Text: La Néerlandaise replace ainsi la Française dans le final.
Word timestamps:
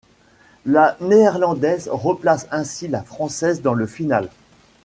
La 0.65 0.97
Néerlandaise 0.99 1.87
replace 1.91 2.47
ainsi 2.49 2.87
la 2.87 3.03
Française 3.03 3.61
dans 3.61 3.75
le 3.75 3.85
final. 3.85 4.29